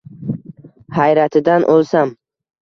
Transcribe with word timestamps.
Hayratidan 0.95 1.67
oʼlsam… 1.75 2.17